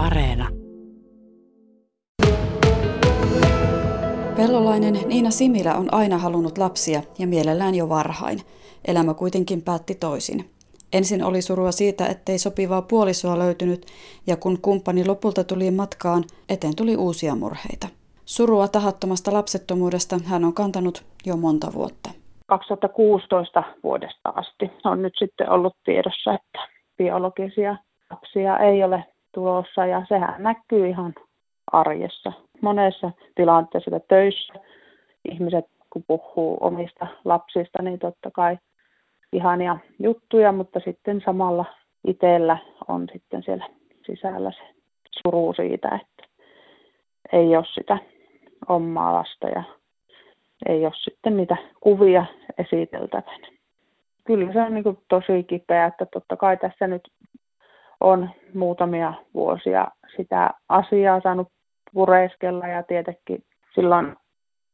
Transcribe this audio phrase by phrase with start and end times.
[0.00, 0.48] Areena.
[4.36, 8.38] Pellolainen Niina Similä on aina halunnut lapsia ja mielellään jo varhain.
[8.88, 10.44] Elämä kuitenkin päätti toisin.
[10.92, 13.86] Ensin oli surua siitä, ettei sopivaa puolisoa löytynyt,
[14.26, 17.88] ja kun kumppani lopulta tuli matkaan, eteen tuli uusia murheita.
[18.24, 22.10] Surua tahattomasta lapsettomuudesta hän on kantanut jo monta vuotta.
[22.46, 27.76] 2016 vuodesta asti on nyt sitten ollut tiedossa, että biologisia
[28.10, 31.14] lapsia ei ole tulossa ja sehän näkyy ihan
[31.72, 32.32] arjessa.
[32.60, 34.52] Monessa tilanteessa töissä
[35.32, 38.58] ihmiset, kun puhuu omista lapsista, niin totta kai
[39.32, 41.64] ihania juttuja, mutta sitten samalla
[42.06, 43.66] itsellä on sitten siellä
[44.06, 44.62] sisällä se
[45.22, 46.46] suru siitä, että
[47.32, 47.98] ei ole sitä
[48.68, 49.62] omaa lasta ja
[50.68, 52.24] ei ole sitten niitä kuvia
[52.58, 53.48] esiteltävänä.
[54.24, 57.08] Kyllä se on niin tosi kipeä, että totta kai tässä nyt
[58.00, 61.48] on muutamia vuosia sitä asiaa saanut
[61.92, 64.16] pureskella ja tietenkin silloin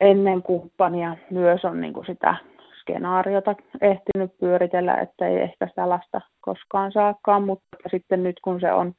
[0.00, 2.34] ennen kumppania myös on niin sitä
[2.80, 8.72] skenaariota ehtinyt pyöritellä, että ei ehkä sitä lasta koskaan saakaan, mutta sitten nyt kun se
[8.72, 8.94] on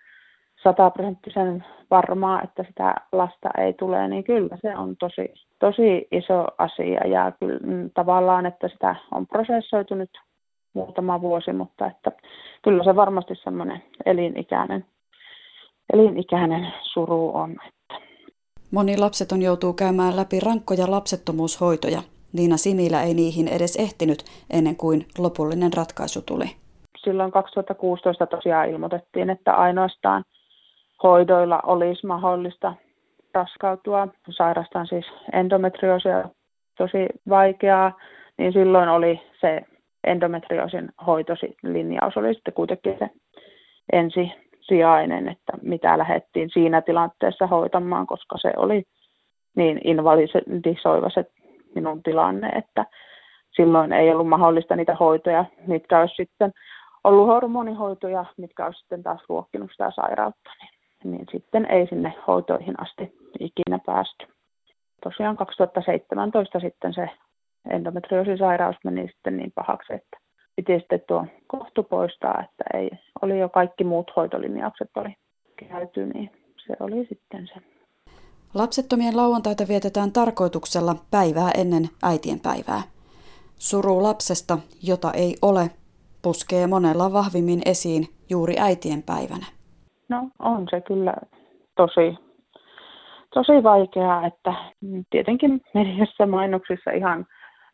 [0.64, 7.08] sataprosenttisen varmaa, että sitä lasta ei tule, niin kyllä se on tosi, tosi iso asia.
[7.08, 10.10] Ja kyllä mm, tavallaan, että sitä on prosessoitu nyt
[10.74, 12.12] muutama vuosi, mutta että
[12.64, 14.86] kyllä se varmasti semmoinen elinikäinen,
[15.94, 17.52] elinikäinen suru on.
[17.52, 17.80] Että.
[18.72, 22.02] Moni lapseton joutuu käymään läpi rankkoja lapsettomuushoitoja.
[22.34, 26.46] Niina Similä ei niihin edes ehtinyt ennen kuin lopullinen ratkaisu tuli.
[26.98, 30.24] Silloin 2016 tosiaan ilmoitettiin, että ainoastaan
[31.04, 32.74] hoidoilla olisi mahdollista
[33.34, 34.08] raskautua.
[34.30, 36.30] Sairastan siis endometrioosia
[36.78, 37.92] tosi vaikeaa,
[38.38, 39.62] niin silloin oli se
[40.04, 43.10] endometrioosin hoitolinjaus oli sitten kuitenkin se
[43.92, 48.84] ensisijainen, että mitä lähdettiin siinä tilanteessa hoitamaan, koska se oli
[49.56, 51.26] niin invalidisoiva se
[51.76, 52.86] minun tilanne, että
[53.56, 56.54] silloin ei ollut mahdollista niitä hoitoja, mitkä olisi sitten
[57.04, 60.72] ollut hormonihoitoja, mitkä olisi sitten taas ruokkinut sitä sairautta, niin,
[61.12, 64.28] niin sitten ei sinne hoitoihin asti ikinä päästy.
[65.04, 67.10] Tosiaan 2017 sitten se
[67.70, 70.18] endometrioosisairaus meni sitten niin pahaksi, että
[70.56, 72.90] piti sitten tuo kohtu poistaa, että ei,
[73.22, 75.16] oli jo kaikki muut hoitolinjaukset oli
[75.70, 76.32] käyty, niin
[76.68, 77.62] se oli sitten se.
[78.54, 82.82] Lapsettomien lauantaita vietetään tarkoituksella päivää ennen äitien päivää.
[83.58, 85.70] Suru lapsesta, jota ei ole,
[86.22, 89.46] puskee monella vahvimmin esiin juuri äitien päivänä.
[90.10, 91.14] No on se kyllä
[91.76, 92.18] tosi,
[93.34, 94.54] tosi vaikeaa, että
[95.10, 97.26] tietenkin mediassa mainoksissa ihan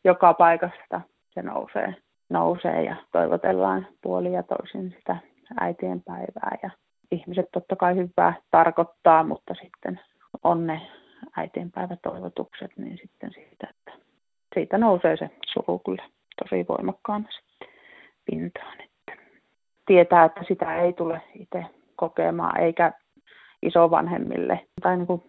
[0.06, 1.02] joka paikasta
[1.34, 1.96] se nousee,
[2.30, 5.18] nousee ja toivotellaan puoli ja toisin sitä
[5.60, 6.58] äitien päivää.
[6.64, 6.70] Ja
[7.12, 10.00] ihmiset totta kai hyvää tarkoittaa, mutta sitten
[10.44, 10.82] on ne
[11.38, 13.92] äitienpäivätoivotukset, niin sitten siitä, että
[14.54, 16.04] siitä nousee se suru kyllä
[16.44, 17.30] tosi voimakkaana
[18.26, 18.82] pintaan.
[18.82, 19.24] Että
[19.86, 21.66] tietää, että sitä ei tule itse
[21.96, 22.94] kokemaan, eikä
[23.62, 25.24] isovanhemmille tai niin kuin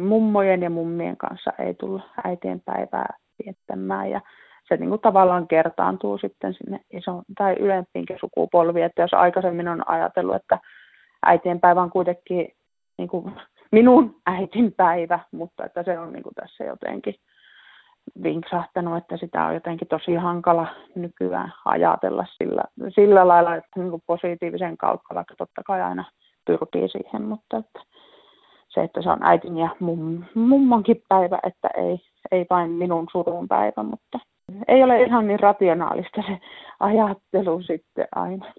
[0.00, 4.20] mummojen ja mummien kanssa ei tulla äitienpäivää viettämään ja
[4.68, 9.88] se niin kuin tavallaan kertaantuu sitten sinne iso, tai ylempiinkin sukupolviin, että jos aikaisemmin on
[9.88, 10.58] ajatellut, että
[11.26, 12.48] äitienpäivä on kuitenkin
[12.98, 13.32] niin kuin
[13.72, 17.14] minun äitin päivä, mutta että se on niin kuin tässä jotenkin
[18.22, 24.02] vinksahtanut, että sitä on jotenkin tosi hankala nykyään ajatella sillä, sillä lailla, että niin kuin
[24.06, 26.04] positiivisen kautta, vaikka totta kai aina
[26.46, 27.80] pyrkii siihen, mutta että
[28.74, 32.00] se, että se on äitin ja mum, mummonkin päivä, että ei,
[32.32, 34.18] ei vain minun surun päivä, mutta
[34.68, 36.38] ei ole ihan niin rationaalista se
[36.80, 38.52] ajattelu sitten aina.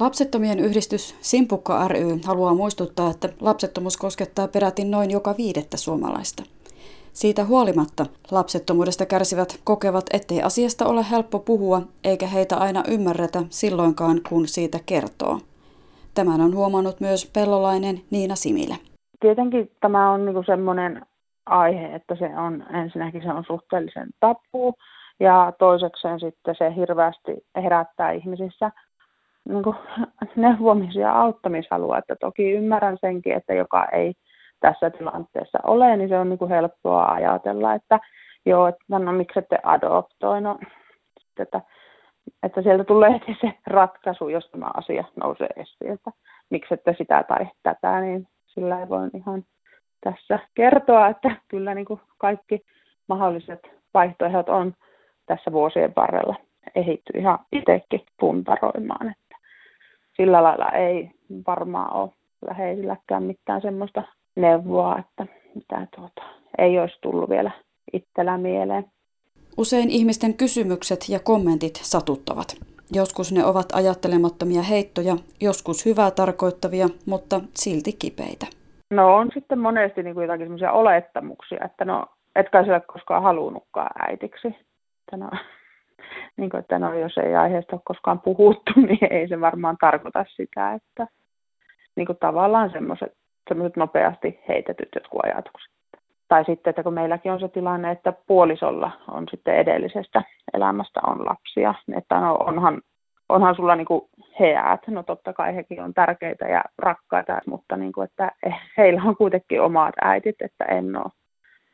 [0.00, 6.42] Lapsettomien yhdistys Simpukka ry haluaa muistuttaa, että lapsettomuus koskettaa peräti noin joka viidettä suomalaista.
[7.12, 14.20] Siitä huolimatta lapsettomuudesta kärsivät kokevat, ettei asiasta ole helppo puhua eikä heitä aina ymmärretä silloinkaan,
[14.28, 15.38] kun siitä kertoo.
[16.14, 18.76] Tämän on huomannut myös pellolainen Niina Similä.
[19.20, 21.06] Tietenkin tämä on niinku semmoinen
[21.46, 24.74] aihe, että se on ensinnäkin se on suhteellisen tapu
[25.20, 28.70] ja toisekseen sitten se hirveästi herättää ihmisissä
[29.48, 29.76] niin kuin
[30.36, 31.98] neuvomis- ja auttamishalua.
[31.98, 34.14] Että toki ymmärrän senkin, että joka ei
[34.60, 37.98] tässä tilanteessa ole, niin se on niin kuin helppoa ajatella, että
[38.46, 40.58] joo, että no miksi ette adoptoi, no,
[41.40, 41.60] että,
[42.42, 46.10] että sieltä tulee heti se ratkaisu, jos tämä asia nousee esiin, että
[46.50, 49.44] miksi ette sitä tai tätä, niin sillä ei voi ihan
[50.04, 52.62] tässä kertoa, että kyllä niin kuin kaikki
[53.08, 53.60] mahdolliset
[53.94, 54.74] vaihtoehdot on
[55.26, 56.36] tässä vuosien varrella
[56.74, 59.10] ehitty ihan itsekin puntaroimaan.
[59.10, 59.36] Että
[60.16, 61.10] sillä lailla ei
[61.46, 62.10] varmaan ole
[62.48, 64.02] läheisilläkään mitään semmoista
[64.36, 66.22] neuvoa, että mitä tuota,
[66.58, 67.50] ei olisi tullut vielä
[67.92, 68.84] itsellä mieleen.
[69.56, 72.56] Usein ihmisten kysymykset ja kommentit satuttavat.
[72.92, 78.46] Joskus ne ovat ajattelemattomia heittoja, joskus hyvää tarkoittavia, mutta silti kipeitä.
[78.90, 82.06] No on sitten monesti niin kuin jotakin semmoisia olettamuksia, että no
[82.36, 84.48] etkä sille koskaan halunnutkaan äitiksi.
[84.48, 85.30] Että no,
[86.36, 90.24] niin kuin, että no, jos ei aiheesta ole koskaan puhuttu, niin ei se varmaan tarkoita
[90.36, 91.06] sitä, että
[91.96, 95.77] niin kuin tavallaan semmoiset nopeasti heitetyt jotkut ajatukset.
[96.28, 100.22] Tai sitten, että kun meilläkin on se tilanne, että puolisolla on sitten edellisestä
[100.54, 102.82] elämästä on lapsia, että no onhan,
[103.28, 104.02] onhan sulla niin kuin
[104.40, 108.32] heät, no totta kai hekin on tärkeitä ja rakkaita, mutta niin kuin, että
[108.76, 111.12] heillä on kuitenkin omat äitit, että en ole,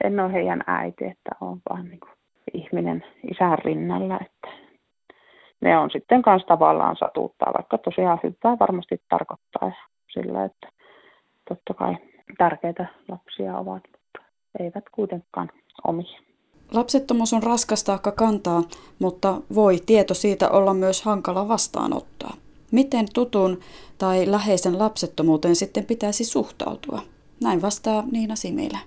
[0.04, 2.12] en ole heidän äiti, että on vaan niin kuin
[2.52, 4.48] ihminen isän rinnalla, että
[5.60, 9.72] ne on sitten kanssa tavallaan satuttaa, vaikka tosiaan hyvää varmasti tarkoittaa
[10.10, 10.68] sillä, että
[11.48, 11.96] totta kai
[12.38, 13.82] tärkeitä lapsia ovat,
[14.60, 15.50] eivät kuitenkaan
[15.84, 16.20] omia.
[16.72, 18.62] Lapsettomuus on raskas taakka kantaa,
[18.98, 22.34] mutta voi tieto siitä olla myös hankala vastaanottaa.
[22.72, 23.60] Miten tutun
[23.98, 26.98] tai läheisen lapsettomuuteen sitten pitäisi suhtautua?
[27.42, 28.78] Näin vastaa Niina Similä.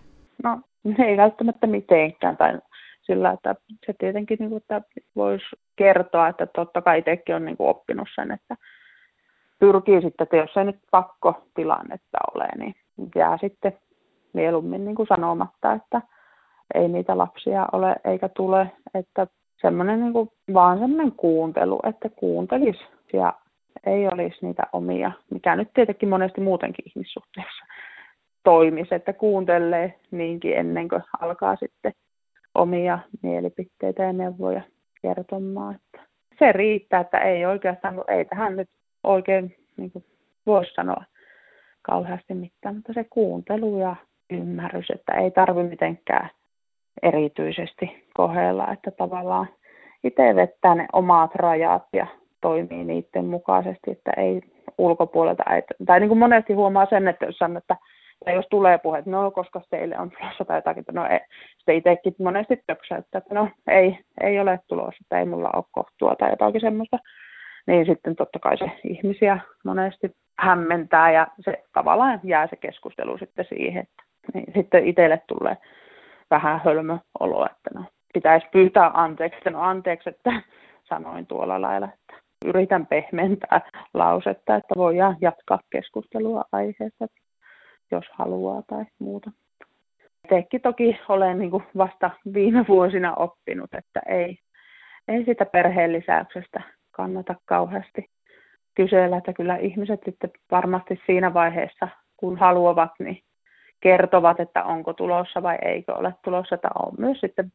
[0.44, 0.62] No,
[1.08, 2.38] ei välttämättä mitenkään.
[2.38, 2.60] Tai
[3.02, 3.56] sillä, että
[3.86, 4.82] se tietenkin niin kuin, että
[5.16, 8.56] voisi kertoa, että totta kai itsekin on niin kuin oppinut sen, että
[9.60, 12.76] pyrkii sitten, että jos ei nyt pakko tilannetta ole, niin
[13.16, 13.78] jää sitten
[14.38, 16.02] mieluummin niin kuin sanomatta, että
[16.74, 19.28] ei niitä lapsia ole eikä tule, että
[19.62, 23.34] semmoinen niin kuin, vaan semmoinen kuuntelu, että kuuntelisi ja
[23.86, 27.66] ei olisi niitä omia, mikä nyt tietenkin monesti muutenkin ihmissuhteessa
[28.44, 31.94] toimisi, että kuuntelee niinkin ennen kuin alkaa sitten
[32.56, 34.62] omia mielipiteitä ja neuvoja
[35.02, 35.76] kertomaan.
[35.76, 36.08] Että
[36.40, 38.70] se riittää, että ei oikeastaan, ei tähän nyt
[39.04, 39.92] oikein niin
[40.46, 41.04] voisi sanoa
[41.82, 43.96] kauheasti mitään, mutta se kuuntelu ja
[44.30, 46.30] ymmärrys, että ei tarvi mitenkään
[47.04, 49.48] erityisesti kohdella, että tavallaan
[50.04, 52.08] itse vettää ne omat rajat ja
[52.42, 54.42] toimii niiden mukaisesti, että ei
[54.78, 55.44] ulkopuolelta,
[55.86, 57.78] tai niin kuin monesti huomaa sen, että jos sanoo, että
[58.26, 61.20] tai jos tulee puhe, että no koska teille on tulossa tai jotakin, että no ei,
[61.58, 66.16] sitten itsekin monesti töksäyttää, että no ei, ei ole tulossa, että ei mulla ole kohtua
[66.16, 66.98] tai jotakin semmoista,
[67.68, 73.46] niin sitten totta kai se ihmisiä monesti hämmentää ja se tavallaan jää se keskustelu sitten
[73.50, 74.04] siihen, että
[74.34, 75.58] niin sitten itselle tulee
[76.32, 80.42] vähän hölmö olo, että no pitäisi pyytää anteeksi, no anteeksi, että
[80.90, 83.62] sanoin tuolla lailla, että yritän pehmentää
[83.94, 87.08] lausetta, että voidaan jatkaa keskustelua aiheesta
[87.92, 89.32] jos haluaa tai muuta.
[90.30, 94.38] Tekin toki olen niin vasta viime vuosina oppinut, että ei,
[95.08, 98.10] ei sitä perheen lisäyksestä kannata kauheasti
[98.76, 101.88] kysellä, että kyllä ihmiset sitten varmasti siinä vaiheessa,
[102.18, 103.24] kun haluavat, niin
[103.80, 107.52] kertovat, että onko tulossa vai eikö ole tulossa, että on myös sitten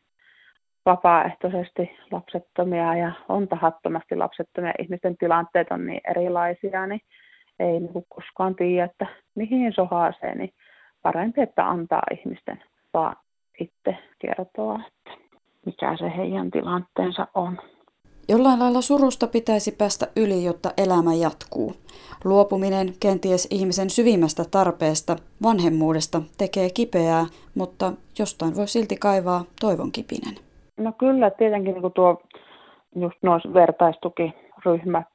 [0.87, 4.73] vapaaehtoisesti lapsettomia ja on tahattomasti lapsettomia.
[4.79, 7.01] Ihmisten tilanteet on niin erilaisia, niin
[7.59, 10.55] ei niin koskaan tiedä, että mihin sohaaseen, niin
[11.03, 12.63] parempi, että antaa ihmisten
[12.95, 13.17] vaan
[13.61, 15.23] itse kertoa, että
[15.67, 17.59] mikä se heidän tilanteensa on.
[18.29, 21.73] Jollain lailla surusta pitäisi päästä yli, jotta elämä jatkuu.
[22.25, 30.35] Luopuminen kenties ihmisen syvimmästä tarpeesta, vanhemmuudesta, tekee kipeää, mutta jostain voi silti kaivaa toivon kipinen.
[30.77, 32.23] No kyllä, tietenkin niin tuo
[32.97, 35.13] just nuo vertaistukiryhmät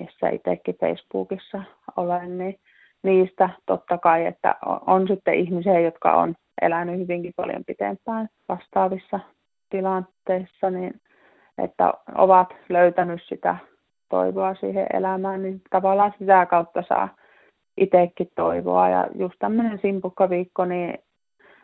[0.00, 1.62] missä itsekin Facebookissa
[1.96, 2.60] olen, niin
[3.02, 9.20] niistä totta kai, että on sitten ihmisiä, jotka on elänyt hyvinkin paljon pitempään vastaavissa
[9.70, 11.00] tilanteissa, niin
[11.58, 13.56] että ovat löytänyt sitä
[14.08, 17.08] toivoa siihen elämään, niin tavallaan sitä kautta saa
[17.76, 18.88] itsekin toivoa.
[18.88, 20.98] Ja just tämmöinen simpukkaviikko, niin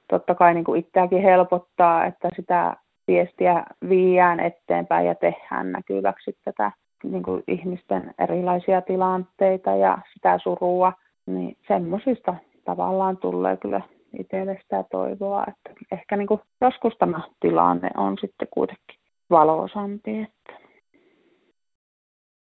[0.09, 2.77] totta kai niin kuin itseäkin helpottaa, että sitä
[3.09, 6.73] viestiä viiään eteenpäin ja tehdään näkyväksi tätä
[7.05, 10.93] niin kuin ihmisten erilaisia tilanteita ja sitä surua,
[11.27, 12.35] niin semmoisista
[12.65, 13.81] tavallaan tulee kyllä
[14.19, 20.62] itselle sitä toivoa, että ehkä niin kuin joskus tämä tilanne on sitten kuitenkin valoisampi, että